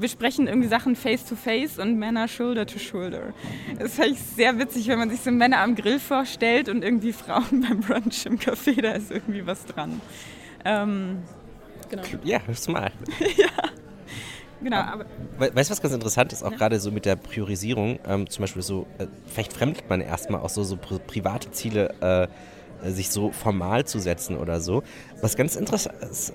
[0.00, 3.18] besprechen irgendwie Sachen face-to-face -face und Männer shoulder-to-shoulder.
[3.18, 3.78] -shoulder.
[3.78, 7.12] Das fand ich sehr witzig, wenn man sich so Männer am Grill vorstellt und irgendwie
[7.12, 10.00] Frauen beim Brunch im Café, da ist irgendwie was dran.
[10.64, 11.18] Ähm,
[11.90, 12.02] genau.
[12.24, 12.92] Ja, smart.
[13.36, 13.46] ja.
[14.62, 15.04] Genau, aber
[15.38, 16.56] weißt du, was ganz interessant ist, auch ja.
[16.56, 20.48] gerade so mit der Priorisierung, ähm, zum Beispiel so, äh, vielleicht fremdet man erstmal auch
[20.48, 22.28] so, so pri private Ziele, äh,
[22.90, 24.82] sich so formal zu setzen oder so.
[25.20, 26.34] Was ganz interessant ist, äh,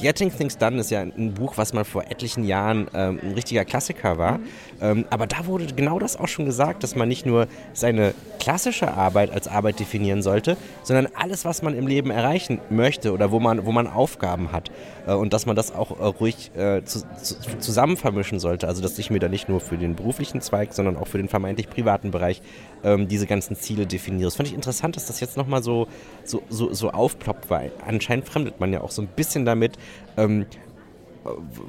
[0.00, 3.64] Getting Things Done ist ja ein Buch, was mal vor etlichen Jahren ähm, ein richtiger
[3.64, 4.38] Klassiker war.
[4.38, 4.44] Mhm.
[4.80, 8.92] Ähm, aber da wurde genau das auch schon gesagt, dass man nicht nur seine klassische
[8.92, 13.40] Arbeit als Arbeit definieren sollte, sondern alles, was man im Leben erreichen möchte oder wo
[13.40, 14.70] man, wo man Aufgaben hat.
[15.06, 18.68] Äh, und dass man das auch äh, ruhig äh, zu, zu, zusammen vermischen sollte.
[18.68, 21.28] Also dass ich mir da nicht nur für den beruflichen Zweig, sondern auch für den
[21.28, 22.42] vermeintlich privaten Bereich
[22.84, 24.26] ähm, diese ganzen Ziele definiere.
[24.26, 25.88] Das fand ich interessant, dass das jetzt nochmal so,
[26.24, 29.76] so, so, so aufploppt, weil anscheinend fremdet man ja auch so ein bisschen damit,
[30.16, 30.46] ähm,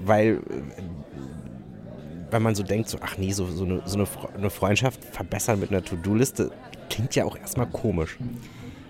[0.05, 0.41] weil,
[2.29, 4.05] weil man so denkt, so, ach nee, so, so, eine, so
[4.37, 6.51] eine Freundschaft verbessern mit einer To-Do-Liste
[6.89, 8.17] klingt ja auch erstmal komisch.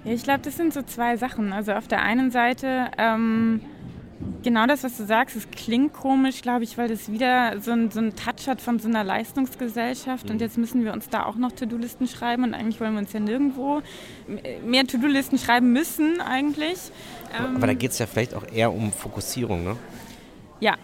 [0.03, 1.53] Ja, ich glaube, das sind so zwei Sachen.
[1.53, 3.61] Also auf der einen Seite ähm,
[4.43, 7.91] genau das, was du sagst, es klingt komisch, glaube ich, weil das wieder so ein,
[7.91, 10.31] so ein Touch hat von so einer Leistungsgesellschaft mhm.
[10.31, 13.13] und jetzt müssen wir uns da auch noch To-Do-Listen schreiben und eigentlich wollen wir uns
[13.13, 13.81] ja nirgendwo
[14.65, 16.79] mehr To-Do-Listen schreiben müssen eigentlich.
[17.37, 19.77] Aber, aber da ähm, geht es ja vielleicht auch eher um Fokussierung, ne?
[20.59, 20.75] Ja,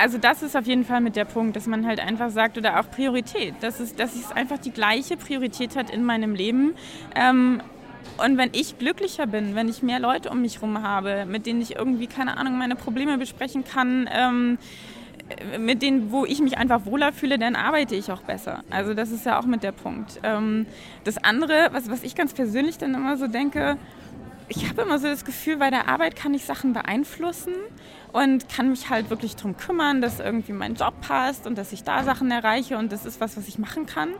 [0.00, 2.80] also das ist auf jeden Fall mit der Punkt, dass man halt einfach sagt oder
[2.80, 6.74] auch Priorität, dass es, dass es einfach die gleiche Priorität hat in meinem Leben.
[7.14, 7.62] Ähm,
[8.18, 11.60] und wenn ich glücklicher bin, wenn ich mehr Leute um mich herum habe, mit denen
[11.60, 14.58] ich irgendwie, keine Ahnung, meine Probleme besprechen kann, ähm,
[15.58, 18.64] mit denen, wo ich mich einfach wohler fühle, dann arbeite ich auch besser.
[18.70, 20.20] Also das ist ja auch mit der Punkt.
[20.22, 20.66] Ähm,
[21.04, 23.78] das andere, was, was ich ganz persönlich dann immer so denke,
[24.48, 27.54] ich habe immer so das Gefühl, bei der Arbeit kann ich Sachen beeinflussen
[28.12, 31.84] und kann mich halt wirklich darum kümmern, dass irgendwie mein Job passt und dass ich
[31.84, 34.10] da Sachen erreiche und das ist was, was ich machen kann.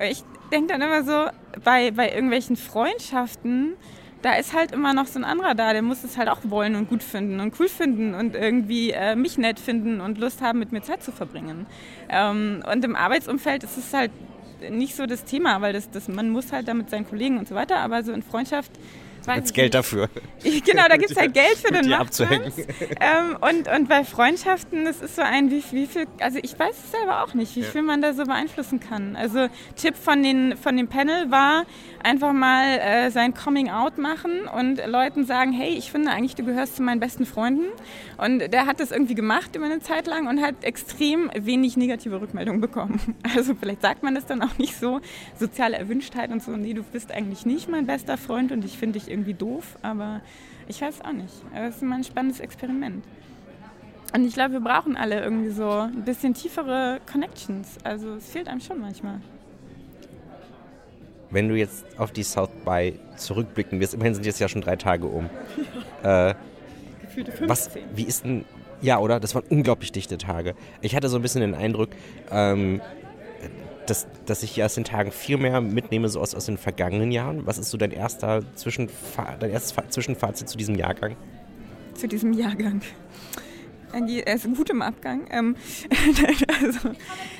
[0.00, 1.30] Ich denke dann immer so,
[1.62, 3.74] bei, bei irgendwelchen Freundschaften,
[4.22, 6.76] da ist halt immer noch so ein anderer da, der muss es halt auch wollen
[6.76, 10.58] und gut finden und cool finden und irgendwie äh, mich nett finden und Lust haben,
[10.58, 11.66] mit mir Zeit zu verbringen.
[12.08, 14.10] Ähm, und im Arbeitsumfeld ist es halt
[14.70, 17.46] nicht so das Thema, weil das, das, man muss halt da mit seinen Kollegen und
[17.46, 18.72] so weiter, aber so in Freundschaft
[19.26, 20.08] Jetzt Geld dafür.
[20.66, 22.52] Genau, da gibt es halt Geld für den abzuhängen.
[23.00, 26.76] Ähm, und, und bei Freundschaften, das ist so ein, wie, wie viel, also ich weiß
[26.76, 29.16] es selber auch nicht, wie viel man da so beeinflussen kann.
[29.16, 31.64] Also Tipp von, den, von dem Panel war,
[32.04, 36.44] einfach mal äh, sein Coming Out machen und Leuten sagen, hey, ich finde eigentlich, du
[36.44, 37.64] gehörst zu meinen besten Freunden.
[38.18, 42.20] Und der hat das irgendwie gemacht über eine Zeit lang und hat extrem wenig negative
[42.20, 43.00] Rückmeldungen bekommen.
[43.34, 45.00] Also vielleicht sagt man das dann auch nicht so,
[45.38, 48.98] soziale Erwünschtheit und so, nee, du bist eigentlich nicht mein bester Freund und ich finde
[48.98, 50.20] dich irgendwie doof, aber
[50.68, 51.34] ich weiß auch nicht.
[51.54, 53.02] Es ist immer ein spannendes Experiment.
[54.14, 57.78] Und ich glaube, wir brauchen alle irgendwie so ein bisschen tiefere Connections.
[57.82, 59.20] Also es fehlt einem schon manchmal.
[61.30, 64.76] Wenn du jetzt auf die South by zurückblicken wirst, immerhin sind jetzt ja schon drei
[64.76, 65.30] Tage um.
[66.02, 66.30] Ja.
[66.30, 66.34] Äh,
[67.00, 67.48] Gefühlte 15.
[67.48, 68.44] Was, wie ist denn,
[68.82, 69.20] ja, oder?
[69.20, 70.54] Das waren unglaublich dichte Tage.
[70.82, 71.90] Ich hatte so ein bisschen den Eindruck,
[72.30, 72.82] ähm,
[73.86, 77.12] dass, dass ich hier aus den Tagen viel mehr mitnehme, so aus, aus den vergangenen
[77.12, 77.46] Jahren.
[77.46, 81.16] Was ist so dein erster Zwischenfa dein erstes Zwischenfazit zu diesem Jahrgang?
[81.94, 82.82] Zu diesem Jahrgang.
[83.94, 85.26] Er ist gut im Abgang.
[85.30, 85.56] Ähm,
[86.62, 86.90] also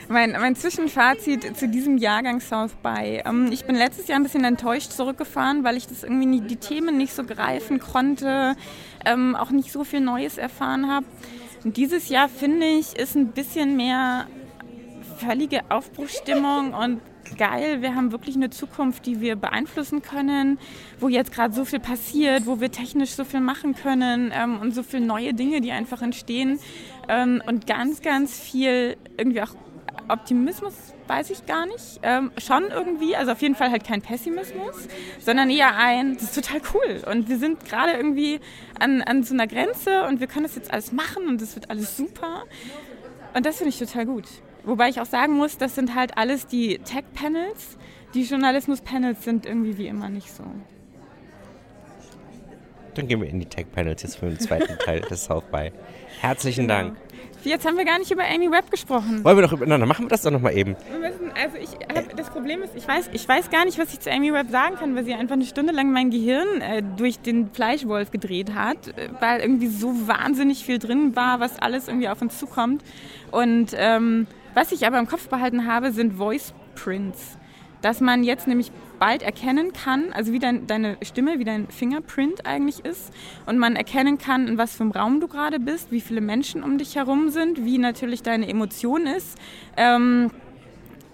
[0.09, 3.23] mein, mein, Zwischenfazit zu diesem Jahrgang South by.
[3.25, 6.57] Ähm, ich bin letztes Jahr ein bisschen enttäuscht zurückgefahren, weil ich das irgendwie nie, die
[6.57, 8.55] Themen nicht so greifen konnte,
[9.05, 11.07] ähm, auch nicht so viel Neues erfahren habe.
[11.64, 14.27] Dieses Jahr finde ich, ist ein bisschen mehr
[15.19, 17.01] völlige Aufbruchsstimmung und
[17.37, 20.59] geil, wir haben wirklich eine Zukunft, die wir beeinflussen können,
[21.01, 24.75] wo jetzt gerade so viel passiert, wo wir technisch so viel machen können ähm, und
[24.75, 26.59] so viele neue Dinge, die einfach entstehen
[27.09, 29.55] ähm, und ganz, ganz viel irgendwie auch
[30.09, 30.75] Optimismus
[31.07, 32.01] weiß ich gar nicht.
[32.03, 36.35] Ähm, schon irgendwie, also auf jeden Fall halt kein Pessimismus, sondern eher ein, das ist
[36.35, 37.03] total cool.
[37.11, 38.41] Und wir sind gerade irgendwie
[38.79, 41.71] an, an so einer Grenze und wir können das jetzt alles machen und es wird
[41.71, 42.45] alles super.
[43.35, 44.25] Und das finde ich total gut.
[44.64, 47.77] Wobei ich auch sagen muss, das sind halt alles die Tech-Panels.
[48.14, 50.44] Die Journalismus-Panels sind irgendwie wie immer nicht so.
[52.94, 55.72] Dann gehen wir in die Tech-Panels jetzt für den zweiten Teil des South by.
[56.20, 56.74] Herzlichen genau.
[56.74, 56.96] Dank.
[57.44, 59.22] Jetzt haben wir gar nicht über Amy Webb gesprochen.
[59.22, 59.87] Wollen wir doch übereinander?
[59.87, 60.77] Machen wir das doch nochmal eben.
[60.98, 64.00] Müssen, also ich hab, das Problem ist, ich weiß, ich weiß gar nicht, was ich
[64.00, 67.18] zu Amy Webb sagen kann, weil sie einfach eine Stunde lang mein Gehirn äh, durch
[67.18, 72.09] den Fleischwolf gedreht hat, äh, weil irgendwie so wahnsinnig viel drin war, was alles irgendwie
[72.09, 72.83] auf uns zukommt.
[73.31, 77.38] Und ähm, was ich aber im Kopf behalten habe, sind Voice Prints.
[77.83, 82.47] Dass man jetzt nämlich bald erkennen kann, also wie dein, deine Stimme, wie dein Fingerprint
[82.47, 83.12] eigentlich ist
[83.45, 86.62] und man erkennen kann, in was für einem Raum du gerade bist, wie viele Menschen
[86.62, 89.37] um dich herum sind, wie natürlich deine Emotion ist.
[89.77, 90.31] Ähm,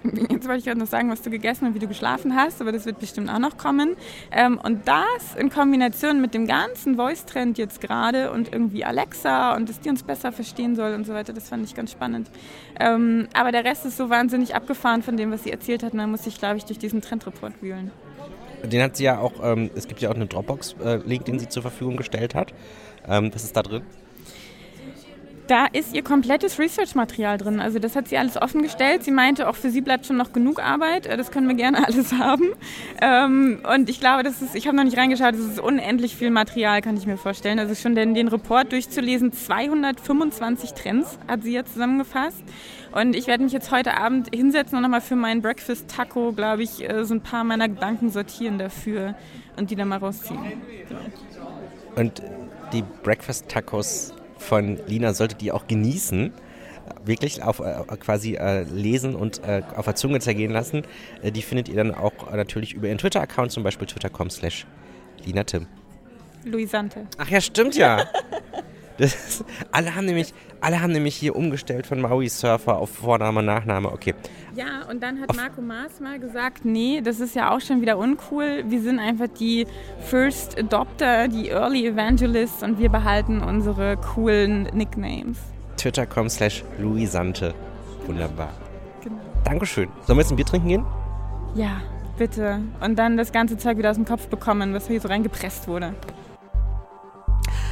[0.30, 2.72] Jetzt wollte ich gerade noch sagen, was du gegessen und wie du geschlafen hast, aber
[2.72, 3.96] das wird bestimmt auch noch kommen.
[4.30, 9.68] Ähm, und das in Kombination mit dem ganzen Voice-Trend jetzt gerade und irgendwie Alexa und
[9.68, 12.30] dass die uns besser verstehen soll und so weiter, das fand ich ganz spannend.
[12.78, 15.92] Ähm, aber der Rest ist so wahnsinnig abgefahren von dem, was sie erzählt hat.
[15.94, 17.90] Dann muss ich, glaube ich, durch diesen Trendreport wühlen.
[18.64, 21.62] Den hat sie ja auch, ähm, es gibt ja auch einen Dropbox-Link, den sie zur
[21.62, 22.54] Verfügung gestellt hat.
[23.06, 23.82] was ist da drin?
[25.50, 27.58] Da ist ihr komplettes Research-Material drin.
[27.58, 29.02] Also das hat sie alles offengestellt.
[29.02, 31.06] Sie meinte, auch für sie bleibt schon noch genug Arbeit.
[31.06, 32.52] Äh, das können wir gerne alles haben.
[33.02, 36.30] Ähm, und ich glaube, das ist, ich habe noch nicht reingeschaut, das ist unendlich viel
[36.30, 37.58] Material, kann ich mir vorstellen.
[37.58, 42.44] Also schon den, den Report durchzulesen, 225 Trends hat sie jetzt zusammengefasst.
[42.92, 46.62] Und ich werde mich jetzt heute Abend hinsetzen und nochmal für meinen Breakfast Taco, glaube
[46.62, 49.16] ich, äh, so ein paar meiner Gedanken sortieren dafür
[49.56, 50.38] und die dann mal rausziehen.
[50.88, 52.00] So.
[52.00, 52.22] Und
[52.72, 56.32] die Breakfast Tacos von Lina solltet ihr auch genießen.
[57.04, 60.82] Wirklich auf äh, quasi äh, lesen und äh, auf der Zunge zergehen lassen.
[61.22, 64.66] Äh, die findet ihr dann auch natürlich über ihren Twitter-Account, zum Beispiel twitter.com slash
[65.24, 65.66] Lina Tim.
[66.44, 67.06] Luisante.
[67.18, 68.04] Ach ja, stimmt ja.
[69.00, 73.90] Das, alle, haben nämlich, alle haben nämlich hier umgestellt von Maui Surfer auf Vorname, Nachname.
[73.90, 74.14] Okay.
[74.54, 77.96] Ja, und dann hat Marco Maas mal gesagt, nee, das ist ja auch schon wieder
[77.96, 78.64] uncool.
[78.66, 79.66] Wir sind einfach die
[80.00, 85.38] First Adopter, die Early Evangelists und wir behalten unsere coolen Nicknames.
[85.78, 87.54] Twitter.com slash Luisante.
[88.06, 88.52] Wunderbar.
[89.02, 89.16] Genau.
[89.44, 89.88] Dankeschön.
[90.06, 90.84] Sollen wir jetzt ein Bier trinken gehen?
[91.54, 91.80] Ja,
[92.18, 92.60] bitte.
[92.82, 95.94] Und dann das ganze Zeug wieder aus dem Kopf bekommen, was hier so reingepresst wurde.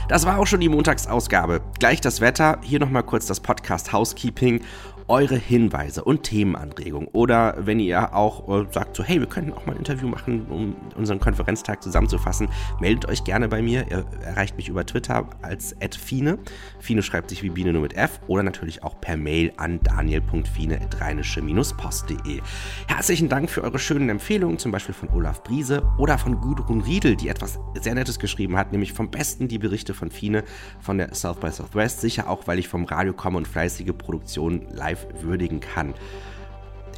[0.09, 1.61] Das war auch schon die Montagsausgabe.
[1.79, 4.63] Gleich das Wetter, hier nochmal kurz das Podcast Housekeeping
[5.09, 7.09] eure Hinweise und Themenanregungen.
[7.09, 10.47] Oder wenn ihr auch äh, sagt so, hey, wir könnten auch mal ein Interview machen,
[10.51, 13.87] um unseren Konferenztag zusammenzufassen, meldet euch gerne bei mir.
[13.91, 16.39] Ihr erreicht mich über Twitter als @fine.
[16.79, 22.43] Fine schreibt sich wie Biene nur mit F oder natürlich auch per Mail an daniel.fine@rheinische-post.de.
[22.87, 27.17] Herzlichen Dank für eure schönen Empfehlungen, zum Beispiel von Olaf Briese oder von Gudrun Riedel,
[27.17, 30.45] die etwas sehr Nettes geschrieben hat, nämlich vom Besten die Berichte von Fine
[30.81, 32.01] von der South by Southwest.
[32.01, 35.95] Sicher auch, weil ich vom Radio komme und fleißige Produktionen live würdigen kann.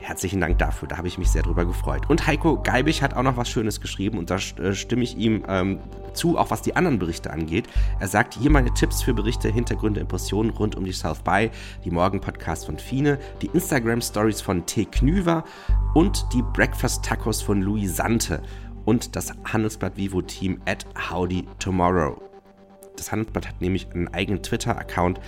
[0.00, 2.08] Herzlichen Dank dafür, da habe ich mich sehr drüber gefreut.
[2.08, 5.44] Und Heiko Geibig hat auch noch was Schönes geschrieben und da äh, stimme ich ihm
[5.46, 5.78] ähm,
[6.14, 7.68] zu, auch was die anderen Berichte angeht.
[8.00, 11.50] Er sagt, hier meine Tipps für Berichte, Hintergründe, Impressionen rund um die South By,
[11.84, 14.86] die Morgen-Podcast von Fine, die Instagram-Stories von T.
[14.86, 15.44] Knüver
[15.94, 18.42] und die Breakfast Tacos von Louis Sante
[18.86, 22.29] und das Handelsblatt Vivo Team at Howdy Tomorrow.
[23.00, 25.20] Das Handelsblatt hat nämlich einen eigenen Twitter-Account,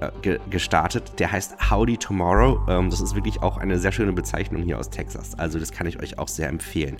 [0.00, 1.12] äh, ge gestartet.
[1.18, 2.60] Der heißt Howdy Tomorrow.
[2.68, 5.38] Ähm, das ist wirklich auch eine sehr schöne Bezeichnung hier aus Texas.
[5.38, 6.96] Also das kann ich euch auch sehr empfehlen.